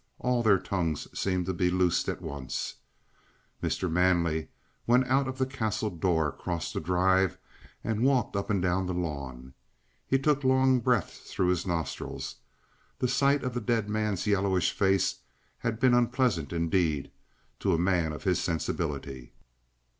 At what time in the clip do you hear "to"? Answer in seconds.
1.45-1.53, 17.59-17.75